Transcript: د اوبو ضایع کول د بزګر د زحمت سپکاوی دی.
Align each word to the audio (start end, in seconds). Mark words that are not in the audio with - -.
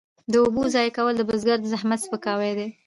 د 0.31 0.33
اوبو 0.43 0.63
ضایع 0.73 0.91
کول 0.97 1.13
د 1.17 1.21
بزګر 1.29 1.57
د 1.61 1.65
زحمت 1.73 1.99
سپکاوی 2.05 2.51
دی. 2.57 2.67